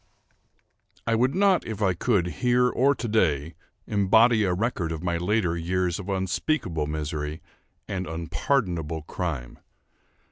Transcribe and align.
I 1.05 1.13
would 1.13 1.35
not, 1.35 1.63
if 1.67 1.79
I 1.79 1.93
could, 1.93 2.25
here 2.41 2.67
or 2.67 2.95
to 2.95 3.07
day, 3.07 3.53
embody 3.85 4.43
a 4.43 4.51
record 4.51 4.91
of 4.91 5.03
my 5.03 5.15
later 5.17 5.55
years 5.55 5.99
of 5.99 6.09
unspeakable 6.09 6.87
misery, 6.87 7.39
and 7.87 8.07
unpardonable 8.07 9.03
crime. 9.03 9.59